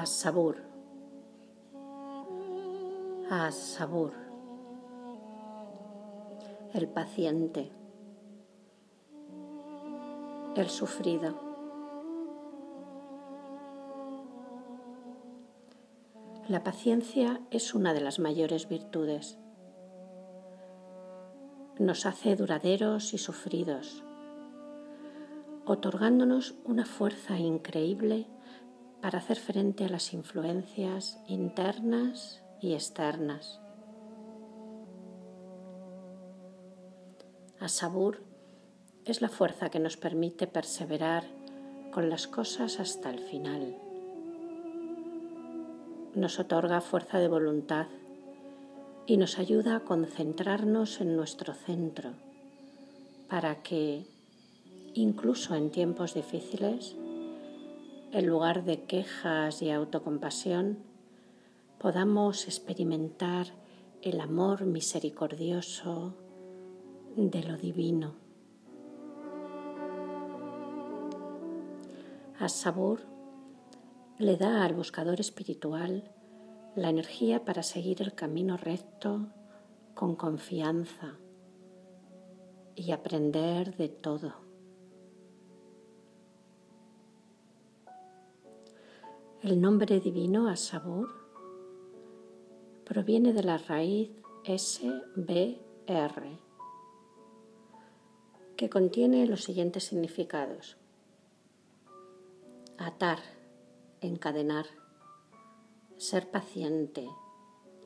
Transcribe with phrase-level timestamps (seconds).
[0.00, 0.56] a sabor,
[3.28, 4.14] a sabor,
[6.72, 7.70] el paciente,
[10.56, 11.34] el sufrido.
[16.48, 19.38] La paciencia es una de las mayores virtudes.
[21.78, 24.02] Nos hace duraderos y sufridos,
[25.66, 28.26] otorgándonos una fuerza increíble
[29.00, 33.60] para hacer frente a las influencias internas y externas.
[37.58, 38.22] Asabur
[39.04, 41.24] es la fuerza que nos permite perseverar
[41.92, 43.76] con las cosas hasta el final.
[46.14, 47.86] Nos otorga fuerza de voluntad
[49.06, 52.12] y nos ayuda a concentrarnos en nuestro centro
[53.28, 54.06] para que,
[54.94, 56.96] incluso en tiempos difíciles,
[58.12, 60.78] en lugar de quejas y autocompasión,
[61.78, 63.46] podamos experimentar
[64.02, 66.14] el amor misericordioso
[67.16, 68.14] de lo divino.
[72.38, 73.00] Asabur
[74.18, 76.10] le da al buscador espiritual
[76.74, 79.28] la energía para seguir el camino recto
[79.94, 81.18] con confianza
[82.74, 84.49] y aprender de todo.
[89.42, 91.08] El nombre divino Asabur
[92.84, 94.10] proviene de la raíz
[94.44, 95.56] SBR,
[98.54, 100.76] que contiene los siguientes significados.
[102.76, 103.20] Atar,
[104.02, 104.66] encadenar,
[105.96, 107.08] ser paciente,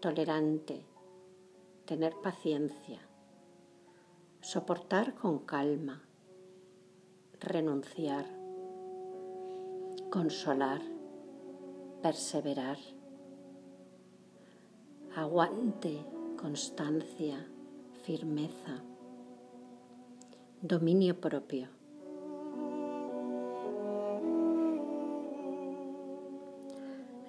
[0.01, 0.85] tolerante,
[1.85, 2.99] tener paciencia,
[4.41, 6.03] soportar con calma,
[7.39, 8.27] renunciar,
[10.11, 10.94] consolar
[12.05, 12.77] perseverar.
[15.17, 16.05] Aguante,
[16.37, 17.49] constancia,
[18.03, 18.83] firmeza,
[20.61, 21.69] dominio propio.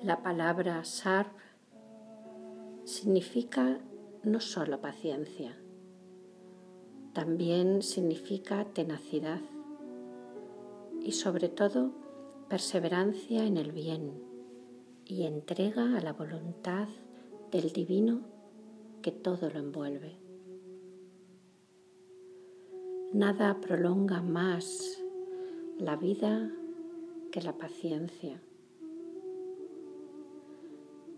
[0.04, 1.32] La palabra sar
[2.84, 3.80] significa
[4.24, 5.56] no solo paciencia,
[7.14, 9.40] también significa tenacidad
[11.02, 11.94] y sobre todo
[12.50, 14.35] perseverancia en el bien
[15.06, 16.88] y entrega a la voluntad
[17.52, 18.22] del divino
[19.02, 20.18] que todo lo envuelve.
[23.14, 25.02] Nada prolonga más
[25.78, 26.52] la vida
[27.32, 28.42] que la paciencia.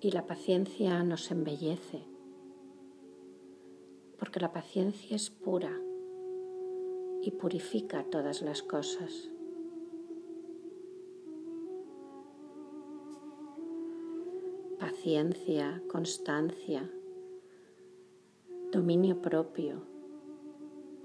[0.01, 2.03] Y la paciencia nos embellece,
[4.19, 5.71] porque la paciencia es pura
[7.21, 9.31] y purifica todas las cosas.
[15.07, 16.91] Paciencia, constancia,
[18.73, 19.81] dominio propio,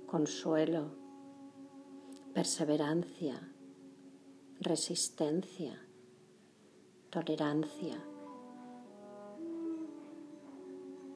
[0.07, 0.91] consuelo,
[2.35, 3.49] perseverancia,
[4.59, 5.81] resistencia,
[7.11, 8.03] tolerancia.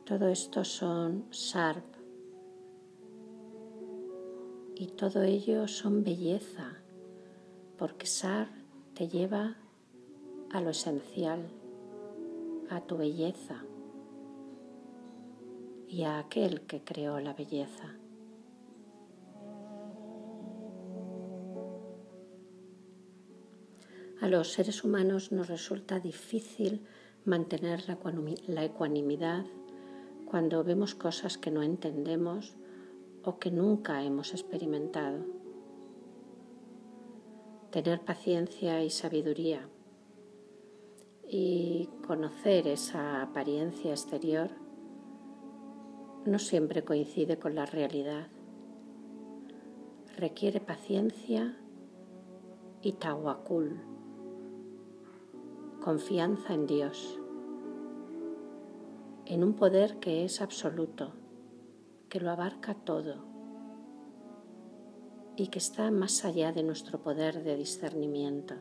[0.05, 1.93] Todo esto son SARP
[4.77, 6.77] y todo ello son belleza,
[7.77, 8.49] porque SAR
[8.95, 9.57] te lleva
[10.53, 11.51] a lo esencial
[12.71, 13.63] a tu belleza
[15.89, 17.95] y a aquel que creó la belleza.
[24.21, 26.87] A los seres humanos nos resulta difícil
[27.25, 27.85] mantener
[28.47, 29.45] la ecuanimidad
[30.25, 32.57] cuando vemos cosas que no entendemos
[33.23, 35.25] o que nunca hemos experimentado.
[37.71, 39.69] Tener paciencia y sabiduría
[41.29, 44.51] y conocer esa apariencia exterior
[46.25, 48.29] no siempre coincide con la realidad.
[50.17, 51.57] Requiere paciencia
[52.83, 53.81] y tawakul,
[55.83, 57.21] confianza en Dios,
[59.25, 61.13] en un poder que es absoluto,
[62.09, 63.25] que lo abarca todo
[65.37, 68.55] y que está más allá de nuestro poder de discernimiento.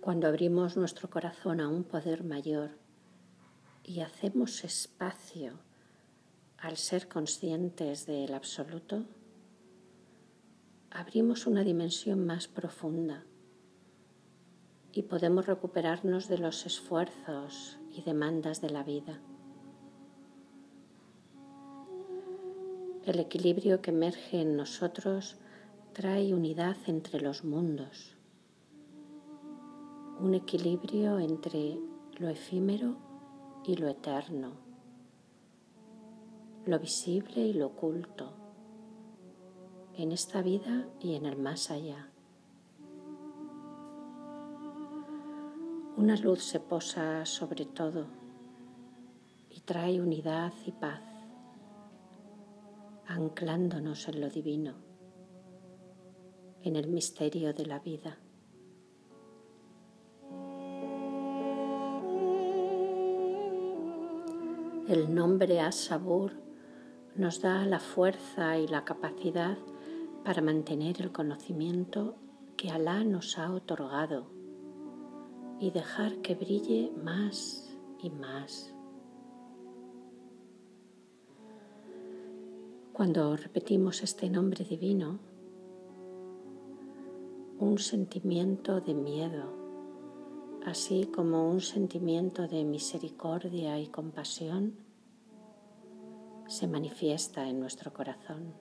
[0.00, 2.70] Cuando abrimos nuestro corazón a un poder mayor
[3.84, 5.58] y hacemos espacio
[6.56, 9.04] al ser conscientes del absoluto,
[10.90, 13.24] abrimos una dimensión más profunda
[14.90, 19.20] y podemos recuperarnos de los esfuerzos y demandas de la vida.
[23.04, 25.36] El equilibrio que emerge en nosotros
[25.92, 28.16] trae unidad entre los mundos,
[30.22, 31.80] un equilibrio entre
[32.18, 32.96] lo efímero
[33.64, 34.52] y lo eterno,
[36.66, 38.34] lo visible y lo oculto,
[39.94, 42.10] en esta vida y en el más allá.
[45.96, 48.06] Una luz se posa sobre todo
[49.48, 51.02] y trae unidad y paz,
[53.06, 54.74] anclándonos en lo divino,
[56.62, 58.18] en el misterio de la vida.
[64.88, 66.32] El nombre Asabur
[67.14, 69.58] nos da la fuerza y la capacidad
[70.24, 72.16] para mantener el conocimiento
[72.56, 74.26] que Alá nos ha otorgado
[75.60, 77.70] y dejar que brille más
[78.02, 78.74] y más.
[82.92, 85.18] Cuando repetimos este nombre divino,
[87.58, 89.59] un sentimiento de miedo,
[90.64, 94.76] así como un sentimiento de misericordia y compasión,
[96.46, 98.54] se manifiesta en nuestro corazón.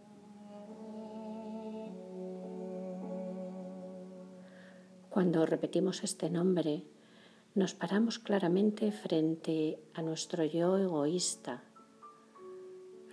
[5.09, 6.83] Cuando repetimos este nombre,
[7.55, 11.63] nos paramos claramente frente a nuestro yo egoísta,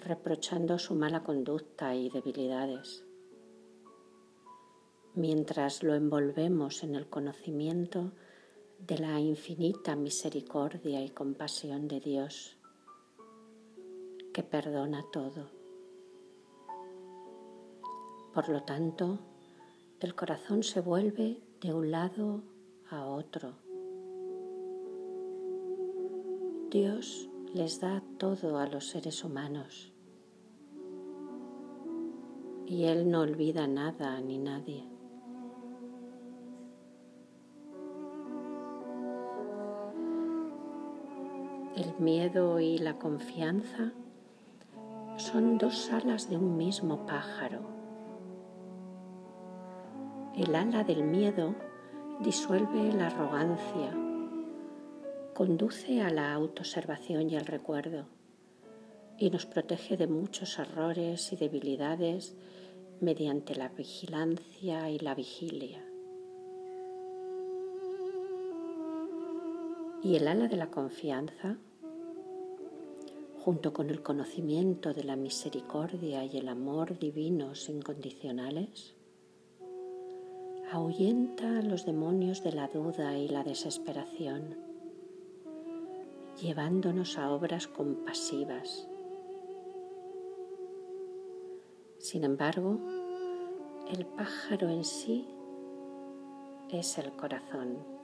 [0.04, 3.02] reprochando su mala conducta y debilidades,
[5.14, 8.12] mientras lo envolvemos en el conocimiento
[8.78, 12.56] de la infinita misericordia y compasión de Dios,
[14.32, 15.50] que perdona todo.
[18.34, 19.18] Por lo tanto,
[20.00, 22.42] el corazón se vuelve de un lado
[22.90, 23.54] a otro.
[26.70, 29.92] Dios les da todo a los seres humanos
[32.66, 34.95] y Él no olvida nada ni nadie.
[41.76, 43.92] El miedo y la confianza
[45.18, 47.60] son dos alas de un mismo pájaro.
[50.34, 51.54] El ala del miedo
[52.20, 53.92] disuelve la arrogancia,
[55.34, 58.06] conduce a la autoobservación y al recuerdo
[59.18, 62.34] y nos protege de muchos errores y debilidades
[63.00, 65.84] mediante la vigilancia y la vigilia.
[70.02, 71.58] Y el ala de la confianza,
[73.46, 78.96] junto con el conocimiento de la misericordia y el amor divinos incondicionales,
[80.72, 84.56] ahuyenta a los demonios de la duda y la desesperación,
[86.42, 88.88] llevándonos a obras compasivas.
[91.98, 92.80] Sin embargo,
[93.92, 95.24] el pájaro en sí
[96.68, 97.95] es el corazón,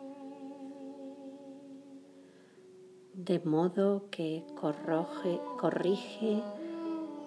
[3.14, 6.42] de modo que corrige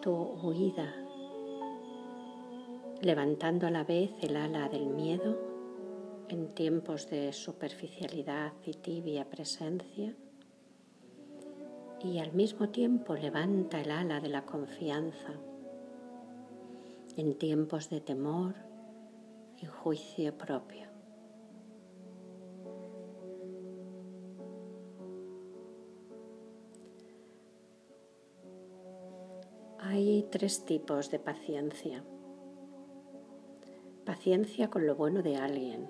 [0.02, 0.94] tu huida
[3.02, 5.38] levantando a la vez el ala del miedo
[6.28, 10.16] en tiempos de superficialidad y tibia presencia
[12.04, 15.34] y al mismo tiempo levanta el ala de la confianza
[17.16, 18.56] en tiempos de temor
[19.62, 20.95] y juicio propio.
[30.26, 32.04] Tres tipos de paciencia.
[34.06, 35.90] Paciencia con lo bueno de alguien,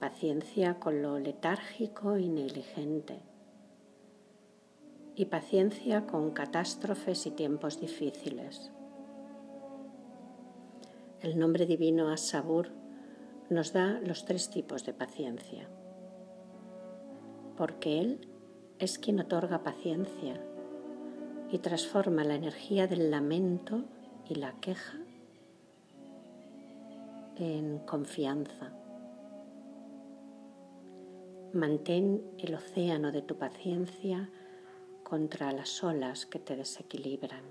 [0.00, 3.20] paciencia con lo letárgico y negligente,
[5.14, 8.72] y paciencia con catástrofes y tiempos difíciles.
[11.20, 12.70] El nombre divino Asabur
[13.50, 15.68] nos da los tres tipos de paciencia,
[17.56, 18.28] porque Él
[18.78, 20.42] es quien otorga paciencia
[21.52, 23.84] y transforma la energía del lamento
[24.28, 24.98] y la queja
[27.36, 28.72] en confianza.
[31.52, 34.30] Mantén el océano de tu paciencia
[35.02, 37.42] contra las olas que te desequilibran.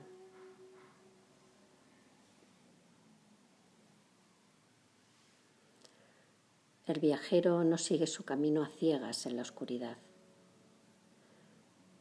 [6.85, 9.97] El viajero no sigue su camino a ciegas en la oscuridad.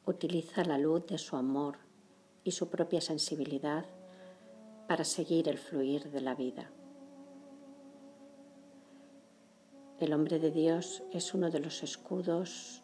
[0.07, 1.88] Utiliza la luz de su amor
[2.45, 3.85] y su propia sensibilidad
[4.87, 6.71] para seguir el fluir de la vida.
[10.01, 12.83] El hombre de Dios es uno de los escudos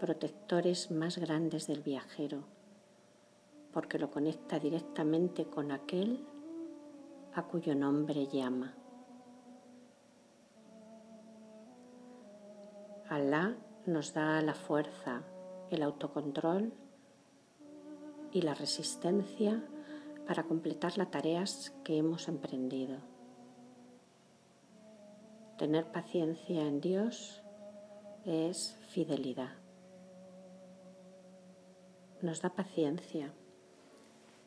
[0.00, 2.44] protectores más grandes del viajero,
[3.72, 6.24] porque lo conecta directamente con aquel
[7.34, 8.74] a cuyo nombre llama.
[13.08, 13.56] Alá
[13.86, 15.22] nos da la fuerza,
[15.70, 16.72] el autocontrol
[18.32, 19.62] y la resistencia
[20.26, 22.98] para completar las tareas que hemos emprendido.
[25.58, 27.42] Tener paciencia en Dios
[28.24, 29.50] es fidelidad.
[32.22, 33.32] Nos da paciencia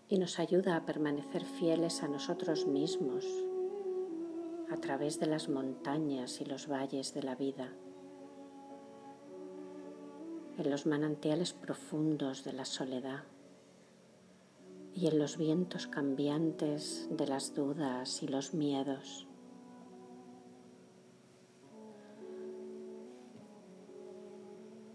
[0.08, 3.26] y nos ayuda a permanecer fieles a nosotros mismos
[4.72, 7.72] a través de las montañas y los valles de la vida,
[10.58, 13.24] en los manantiales profundos de la soledad
[14.96, 19.28] y en los vientos cambiantes de las dudas y los miedos.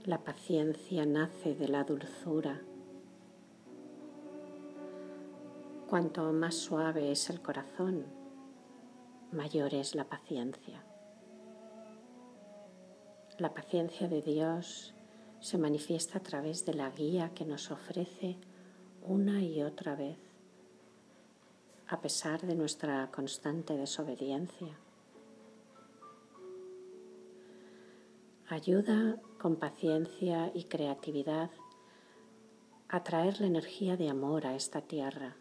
[0.05, 2.63] La paciencia nace de la dulzura.
[5.89, 8.07] Cuanto más suave es el corazón,
[9.33, 10.85] mayor es la paciencia.
[13.39, 14.95] La paciencia de Dios
[15.41, 18.39] se manifiesta a través de la guía que nos ofrece
[19.03, 20.19] una y otra vez,
[21.89, 24.79] a pesar de nuestra constante desobediencia.
[28.49, 31.51] Ayuda con paciencia y creatividad
[32.89, 35.37] a traer la energía de amor a esta tierra.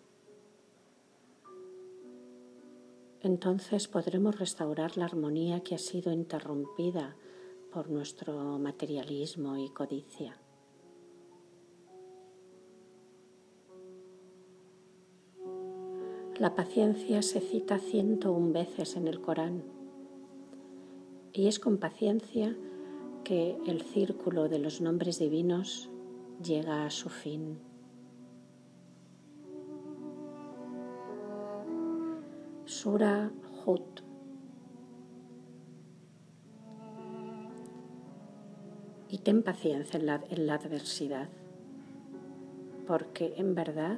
[3.21, 7.15] Entonces podremos restaurar la armonía que ha sido interrumpida
[7.71, 10.37] por nuestro materialismo y codicia.
[16.39, 19.63] La paciencia se cita 101 veces en el Corán
[21.34, 22.56] y es con paciencia
[23.24, 25.89] que el círculo de los nombres divinos
[26.44, 27.58] llega a su fin.
[32.65, 33.32] Sura
[33.65, 33.82] Hud.
[39.10, 41.29] Y ten paciencia en la adversidad,
[42.86, 43.98] porque en verdad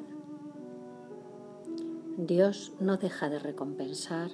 [2.27, 4.31] Dios no deja de recompensar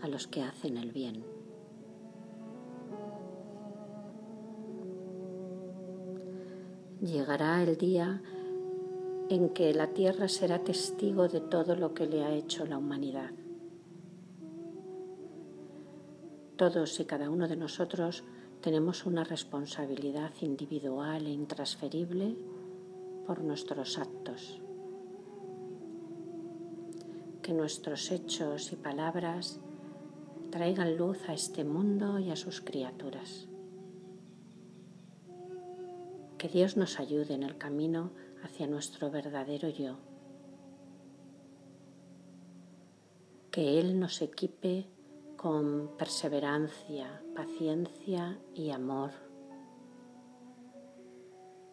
[0.00, 1.22] a los que hacen el bien.
[7.02, 8.22] Llegará el día
[9.28, 13.32] en que la tierra será testigo de todo lo que le ha hecho la humanidad.
[16.56, 18.24] Todos y cada uno de nosotros
[18.62, 22.34] tenemos una responsabilidad individual e intransferible
[23.26, 24.63] por nuestros actos.
[27.44, 29.60] Que nuestros hechos y palabras
[30.50, 33.48] traigan luz a este mundo y a sus criaturas.
[36.38, 39.98] Que Dios nos ayude en el camino hacia nuestro verdadero yo.
[43.50, 44.86] Que Él nos equipe
[45.36, 49.10] con perseverancia, paciencia y amor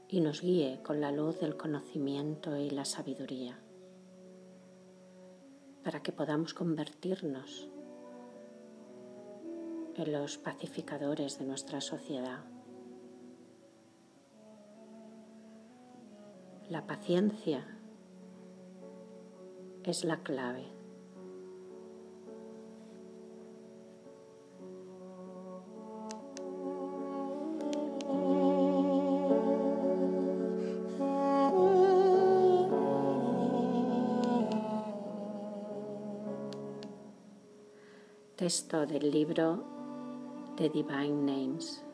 [0.10, 3.58] y nos guíe con la luz del conocimiento y la sabiduría
[5.84, 7.70] para que podamos convertirnos
[9.96, 12.44] en los pacificadores de nuestra sociedad.
[16.70, 17.66] La paciencia
[19.84, 20.81] es la clave.
[38.42, 39.64] Texto del libro
[40.56, 41.91] The Divine Names.